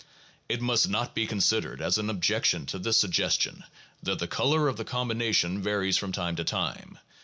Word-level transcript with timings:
It 0.49 0.61
must 0.61 0.89
not 0.89 1.13
be 1.13 1.27
considered 1.27 1.79
as 1.79 1.99
an 1.99 2.09
objection 2.09 2.65
to 2.65 2.79
this 2.79 2.99
sug 3.01 3.11
gestion 3.11 3.63
that 4.01 4.17
the 4.17 4.25
color 4.25 4.67
of 4.67 4.77
the 4.77 4.83
combination 4.83 5.61
varies 5.61 5.95
from 5.95 6.11
time 6.11 6.35
to 6.37 6.43
time. 6.43 6.97